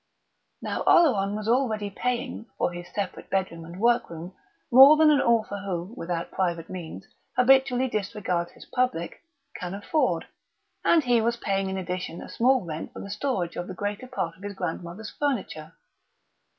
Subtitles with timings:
[0.63, 4.33] Now Oleron was already paying, for his separate bedroom and workroom,
[4.71, 7.05] more than an author who, without private means,
[7.37, 9.21] habitually disregards his public,
[9.55, 10.25] can afford;
[10.83, 14.07] and he was paying in addition a small rent for the storage of the greater
[14.07, 15.73] part of his grandmother's furniture.